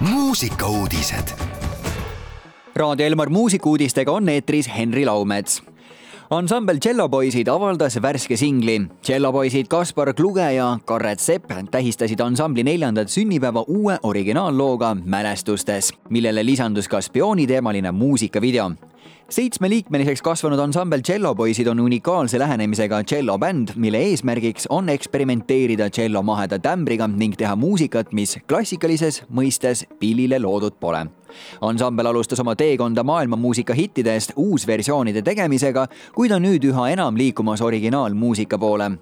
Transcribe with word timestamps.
muusikauudised. 0.00 1.28
Raadio 2.76 3.06
Elmar 3.06 3.28
muusikuudistega 3.30 4.12
on 4.12 4.28
eetris 4.28 4.70
Henri 4.76 5.06
Laumets 5.06 5.62
ansambel 6.30 6.78
Cellopoisid 6.78 7.48
avaldas 7.48 7.96
värske 8.02 8.36
singli. 8.36 8.80
Cellopoisid 9.02 9.66
Kaspar 9.68 10.14
Kluge 10.14 10.52
ja 10.52 10.78
Karret 10.84 11.20
Sepp 11.20 11.50
tähistasid 11.70 12.20
ansambli 12.20 12.64
neljandat 12.64 13.08
sünnipäeva 13.08 13.64
uue 13.68 13.98
originaallooga 14.02 14.96
Mälestustes, 15.04 15.92
millele 16.10 16.46
lisandus 16.46 16.88
ka 16.88 17.00
spiooniteemaline 17.00 17.92
muusikavideo 17.92 18.70
seitsmeliikmeliseks 19.28 20.22
kasvanud 20.22 20.58
ansambel 20.58 21.02
Cellopoisid 21.02 21.66
on 21.66 21.80
unikaalse 21.80 22.38
lähenemisega 22.38 23.02
tšellobänd, 23.04 23.74
mille 23.76 23.98
eesmärgiks 23.98 24.66
on 24.70 24.88
eksperimenteerida 24.88 25.90
tšello 25.90 26.22
maheda 26.22 26.58
tämbriga 26.58 27.06
ning 27.08 27.36
teha 27.36 27.56
muusikat, 27.56 28.12
mis 28.12 28.38
klassikalises 28.48 29.22
mõistes 29.28 29.84
pillile 30.00 30.38
loodud 30.38 30.78
pole. 30.80 31.06
Ansambel 31.60 32.06
alustas 32.06 32.40
oma 32.40 32.56
teekonda 32.56 33.04
maailmamuusika 33.04 33.74
hittidest 33.74 34.32
uusversioonide 34.36 35.22
tegemisega, 35.22 35.86
kuid 36.14 36.32
on 36.32 36.48
nüüd 36.48 36.64
üha 36.70 36.88
enam 36.94 37.16
liikumas 37.20 37.60
originaalmuusika 37.60 38.58
poole 38.58 38.92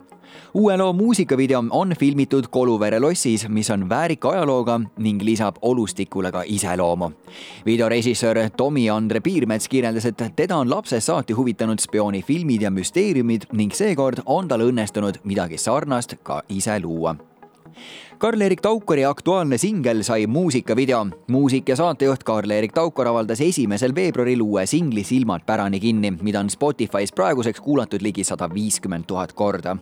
uue 0.54 0.76
loo 0.76 0.92
muusikavideo 0.92 1.64
on 1.70 1.95
filmitud 2.00 2.44
Koluvere 2.50 3.00
lossis, 3.00 3.48
mis 3.48 3.70
on 3.70 3.88
väärika 3.88 4.30
ajalooga 4.30 4.80
ning 4.98 5.22
lisab 5.22 5.56
olustikule 5.62 6.32
ka 6.32 6.42
iseloomu. 6.46 7.10
videorežissöör 7.66 8.50
Tomi-Andre 8.56 9.20
Piirmets 9.20 9.68
kirjeldas, 9.68 10.04
et 10.06 10.22
teda 10.36 10.56
on 10.56 10.70
lapsest 10.70 11.06
saati 11.06 11.32
huvitanud 11.32 11.78
spioonifilmid 11.78 12.62
ja 12.62 12.70
müsteeriumid 12.70 13.42
ning 13.52 13.72
seekord 13.72 14.18
on 14.27 14.48
tal 14.48 14.60
õnnestunud 14.60 15.22
midagi 15.24 15.58
sarnast 15.58 16.14
ka 16.22 16.42
ise 16.48 16.80
luua 16.80 17.16
Karl-Erik 18.18 18.60
Taukari 18.60 19.04
aktuaalne 19.04 19.58
singel 19.58 20.02
sai 20.02 20.26
muusikavideo. 20.26 21.06
muusik 21.28 21.69
ja 21.69 21.77
saatejuht 21.77 22.24
Karl-Erik 22.24 22.72
Taukar 22.72 23.06
avaldas 23.06 23.41
esimesel 23.41 23.94
veebruaril 23.94 24.41
uue 24.42 24.66
singli 24.66 25.05
Silmad 25.05 25.41
pärani 25.46 25.80
kinni, 25.80 26.10
mida 26.22 26.41
on 26.41 26.50
Spotify's 26.50 27.12
praeguseks 27.12 27.60
kuulatud 27.60 28.02
ligi 28.02 28.24
sada 28.24 28.48
viiskümmend 28.55 29.05
tuhat 29.06 29.33
korda. 29.33 29.77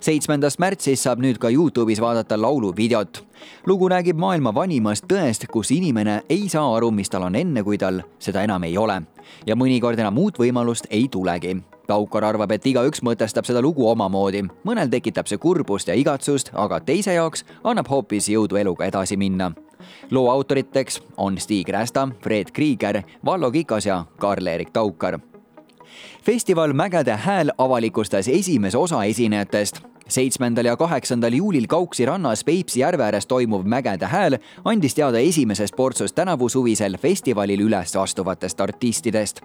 seitsmendast 0.00 0.58
märtsist 0.58 1.02
saab 1.02 1.18
nüüd 1.18 1.38
ka 1.38 1.48
Youtube'is 1.50 2.00
vaadata 2.00 2.40
lauluvideot. 2.42 3.26
lugu 3.66 3.88
räägib 3.88 4.16
maailma 4.16 4.54
vanimast 4.54 5.04
tõest, 5.04 5.46
kus 5.52 5.70
inimene 5.70 6.22
ei 6.28 6.48
saa 6.48 6.76
aru, 6.76 6.90
mis 6.90 7.10
tal 7.10 7.22
on 7.22 7.34
enne, 7.34 7.62
kui 7.62 7.78
tal 7.78 8.02
seda 8.18 8.42
enam 8.42 8.64
ei 8.64 8.78
ole. 8.78 9.02
ja 9.46 9.56
mõnikord 9.56 9.98
enam 9.98 10.18
uut 10.18 10.38
võimalust 10.38 10.86
ei 10.90 11.08
tulegi 11.08 11.56
Taukar 11.86 12.24
arvab, 12.24 12.50
et 12.50 12.66
igaüks 12.66 13.02
mõtestab 13.02 13.46
seda 13.46 13.62
lugu 13.62 13.88
omamoodi. 13.88 14.42
mõnel 14.64 14.90
tekitab 14.90 15.26
see 15.26 15.38
kurbust 15.38 15.88
ja 15.88 15.94
igatsust, 15.94 16.50
aga 16.54 16.80
teise 16.80 17.14
jaoks 17.14 17.44
annab 17.64 17.88
hoopis 17.88 18.28
jõudu 18.28 18.56
eluga 18.56 18.84
edasi 18.84 19.16
minna. 19.16 19.52
loo 20.10 20.30
autoriteks 20.30 21.00
on 21.16 21.38
Stig 21.38 21.68
Rästa, 21.68 22.08
Fred 22.20 22.50
Krieger, 22.52 23.02
Vallo 23.24 23.50
Kikas 23.50 23.86
ja 23.86 24.04
Karl-Erik 24.18 24.70
Taukar 24.72 25.20
festival 26.24 26.72
Mägede 26.72 27.16
hääl 27.16 27.50
avalikustas 27.58 28.28
esimese 28.28 28.78
osa 28.78 29.04
esinejatest 29.04 29.80
seitsmendal 30.08 30.64
ja 30.64 30.76
kaheksandal 30.76 31.32
juulil 31.32 31.66
Kauksi 31.68 32.06
rannas 32.06 32.44
Peipsi 32.44 32.80
järve 32.80 33.04
ääres 33.04 33.26
toimuv 33.26 33.66
Mägede 33.66 34.06
hääl 34.06 34.38
andis 34.64 34.94
teada 34.94 35.18
esimesest 35.18 35.76
portsust 35.76 36.14
tänavu 36.14 36.48
suvisel 36.48 36.96
festivalil 36.96 37.60
üles 37.60 37.96
astuvatest 37.96 38.60
artistidest. 38.60 39.40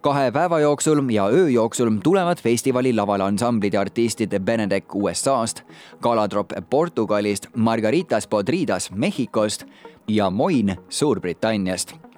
kahe 0.00 0.30
päeva 0.32 0.60
jooksul 0.60 1.08
ja 1.10 1.26
öö 1.26 1.48
jooksul 1.48 1.90
tulevad 2.02 2.38
festivali 2.42 2.92
lavale 2.92 3.22
ansamblid 3.24 3.74
ja 3.74 3.80
artistid 3.80 4.40
Benedek 4.40 4.94
USA-st, 4.94 5.62
Galadrop 6.02 6.50
Portugalist, 6.70 7.46
Margaritas 7.56 8.26
Podridas 8.26 8.90
Mehhikost 8.90 9.64
ja 10.08 10.30
Moin 10.30 10.76
Suurbritanniast 10.88 12.09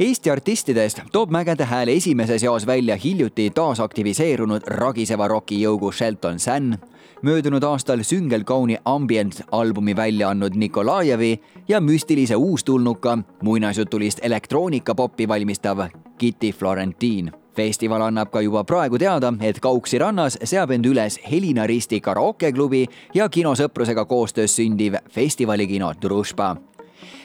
Eesti 0.00 0.30
artistidest 0.30 1.00
toob 1.12 1.30
Mägede 1.30 1.64
hääl 1.64 1.88
esimeses 1.88 2.42
jaos 2.42 2.66
välja 2.66 2.96
hiljuti 2.96 3.50
taasaktiviseerunud 3.54 4.62
ragiseva 4.66 5.28
rokijõugu 5.28 5.92
Shelton 5.92 6.38
San, 6.38 6.78
möödunud 7.22 7.62
aastal 7.62 8.02
süngelkauni 8.02 8.76
ambient 8.84 9.42
albumi 9.52 9.96
välja 9.96 10.28
andnud 10.28 10.56
Nikolajevi 10.56 11.40
ja 11.68 11.80
müstilise 11.80 12.36
uustulnuka 12.36 13.18
muinasjutulist 13.42 14.18
elektroonikapoppi 14.22 15.28
valmistav 15.28 15.86
Kitty 16.18 16.52
Florentine. 16.52 17.32
Festival 17.56 18.02
annab 18.02 18.30
ka 18.30 18.40
juba 18.40 18.62
praegu 18.64 18.98
teada, 18.98 19.32
et 19.42 19.58
Kauksi 19.60 19.98
rannas 19.98 20.38
seab 20.44 20.70
end 20.70 20.86
üles 20.86 21.18
Helina 21.30 21.66
Risti 21.66 22.00
karaokeklubi 22.00 22.86
ja 23.14 23.28
kinosõprusega 23.28 24.06
koostöös 24.06 24.54
sündiv 24.56 24.96
festivalikino 25.10 25.92
Družba 26.02 26.54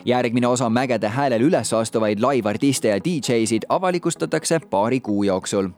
järgmine 0.06 0.48
osa 0.48 0.70
Mägede 0.70 1.10
häälel 1.10 1.42
üles 1.42 1.74
astuvaid 1.74 2.20
live-artiste 2.20 2.88
ja 2.88 3.00
DJ-sid 3.00 3.66
avalikustatakse 3.70 4.60
paari 4.70 5.00
kuu 5.00 5.24
jooksul. 5.24 5.70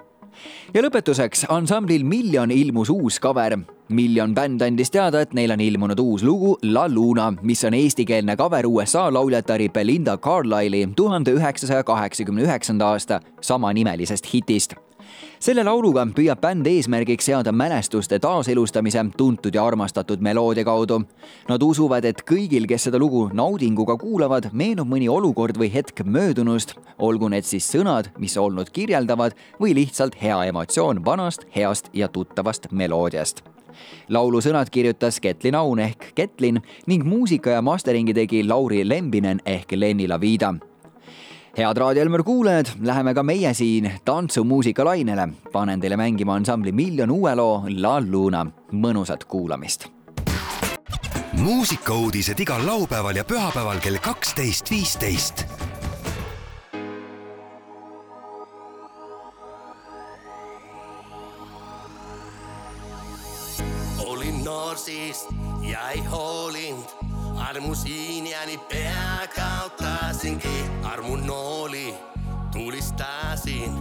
ja 0.74 0.82
lõpetuseks, 0.84 1.46
ansamblil 1.50 2.04
Million 2.04 2.52
ilmus 2.52 2.90
uus 2.90 3.20
cover. 3.20 3.58
Million 3.90 4.36
bänd 4.36 4.62
andis 4.62 4.92
teada, 4.92 5.22
et 5.22 5.34
neil 5.34 5.52
on 5.52 5.62
ilmunud 5.62 6.00
uus 6.00 6.24
lugu 6.24 6.58
La 6.64 6.90
Luna, 6.90 7.34
mis 7.42 7.64
on 7.64 7.74
eestikeelne 7.74 8.36
cover 8.36 8.68
USA 8.68 9.14
lauljatari 9.14 9.70
Belinda 9.70 10.18
Carlisle'i 10.18 10.90
tuhande 10.96 11.32
üheksasaja 11.32 11.84
kaheksakümne 11.84 12.44
üheksanda 12.44 12.92
aasta 12.92 13.22
samanimelisest 13.42 14.34
hitist 14.34 14.76
selle 15.40 15.64
lauluga 15.64 16.06
püüab 16.16 16.42
bänd 16.42 16.68
eesmärgiks 16.68 17.26
seada 17.30 17.52
mälestuste 17.52 18.20
taaselustamise 18.20 19.06
tuntud 19.18 19.56
ja 19.56 19.66
armastatud 19.66 20.22
meloodia 20.22 20.66
kaudu. 20.66 21.02
Nad 21.50 21.64
usuvad, 21.64 22.06
et 22.06 22.24
kõigil, 22.28 22.68
kes 22.68 22.88
seda 22.88 23.00
lugu 23.00 23.28
naudinguga 23.34 23.98
kuulavad, 23.98 24.50
meenub 24.54 24.90
mõni 24.90 25.10
olukord 25.10 25.58
või 25.58 25.70
hetk 25.74 26.04
möödunust, 26.06 26.76
olgu 26.98 27.30
need 27.30 27.46
siis 27.46 27.68
sõnad, 27.74 28.12
mis 28.18 28.38
olnud 28.38 28.72
kirjeldavad 28.74 29.38
või 29.62 29.76
lihtsalt 29.78 30.18
hea 30.22 30.40
emotsioon 30.52 31.06
vanast, 31.06 31.46
heast 31.56 31.92
ja 31.94 32.08
tuttavast 32.08 32.72
meloodiast. 32.72 33.44
Laulu 34.10 34.42
sõnad 34.42 34.72
kirjutas 34.74 35.20
Ketlin 35.22 35.56
Aun 35.56 35.80
ehk 35.80 36.12
Ketlin 36.16 36.62
ning 36.88 37.06
muusika 37.06 37.58
ja 37.58 37.62
masteringi 37.62 38.16
tegi 38.18 38.42
Lauri 38.48 38.82
Lembinen 38.90 39.44
ehk 39.46 39.78
Lenni 39.78 40.08
Lavida 40.08 40.56
head 41.58 41.78
Raadio 41.78 42.02
Elmer 42.02 42.24
kuulajad, 42.24 42.68
läheme 42.82 43.14
ka 43.14 43.24
meie 43.24 43.54
siin 43.54 43.92
tantsumuusika 44.06 44.86
lainele. 44.86 45.28
panen 45.52 45.80
teile 45.82 45.98
mängima 45.98 46.36
ansambli 46.36 46.72
Miljon 46.72 47.12
uue 47.12 47.36
loo 47.36 47.64
La 47.78 48.02
Luna. 48.02 48.46
mõnusat 48.72 49.26
kuulamist. 49.26 49.88
muusikauudised 51.34 52.40
igal 52.40 52.66
laupäeval 52.66 53.16
ja 53.16 53.24
pühapäeval 53.24 53.80
kell 53.80 53.98
kaksteist, 53.98 54.70
viisteist. 54.72 55.46
olin 64.06 64.44
noor 64.44 64.78
siis 64.78 65.26
ja 65.62 65.90
ei 65.90 66.04
hoolinud 66.12 66.98
armusin 67.50 68.28
ja 68.28 68.46
nii 68.46 68.58
pea 68.58 69.28
kaotasingi 70.08 70.64
armu 70.84 71.18
nooli, 71.18 71.94
tulistasin. 72.52 73.74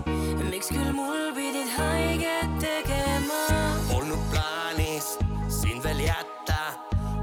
miks 0.50 0.69
küll 0.69 0.92
mul 0.92 1.32
pidid 1.34 1.70
haiget 1.76 2.59
tegema? 2.59 3.42
Polnud 3.88 4.19
plaanis 4.32 5.19
sind 5.48 5.84
veel 5.84 6.00
jätta, 6.00 6.59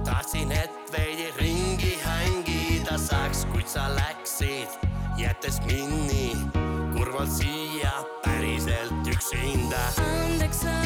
tahtsin, 0.06 0.52
et 0.52 0.94
veidi 0.96 1.28
ringi 1.40 1.98
hängida 2.06 2.98
saaks, 2.98 3.44
kuid 3.52 3.68
sa 3.68 3.90
läksid, 3.92 4.72
jättes 5.20 5.60
mind 5.68 6.08
nii 6.08 6.64
kurvalt 6.96 7.32
siia 7.32 7.92
päriselt 8.24 9.12
üksinda. 9.12 9.84
andeks 10.00 10.64
anda 10.64 10.83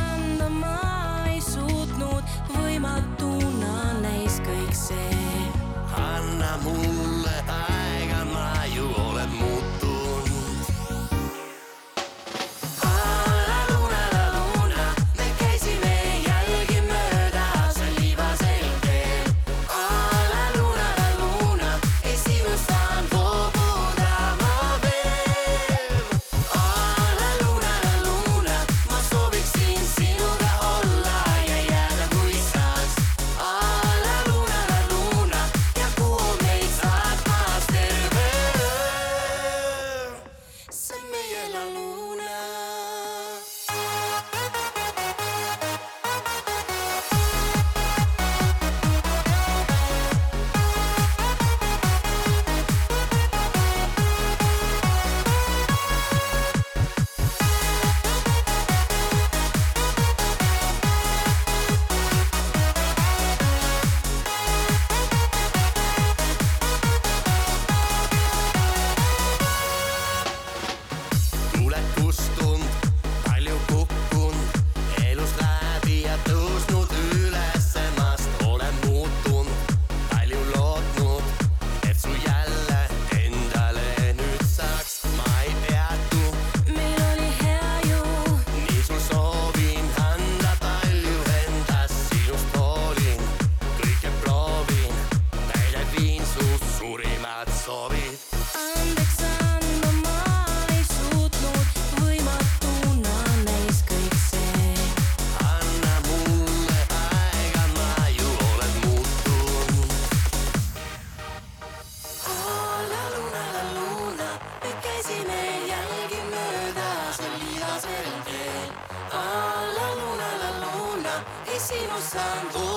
santo 122.07 122.76